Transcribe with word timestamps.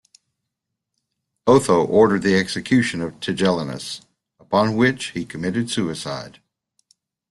Otho 1.45 1.85
ordered 1.85 2.23
the 2.23 2.33
execution 2.35 3.01
of 3.01 3.19
Tigellinus, 3.19 4.01
upon 4.39 4.75
which 4.75 5.11
he 5.11 5.25
committed 5.25 5.69
suicide. 5.69 6.39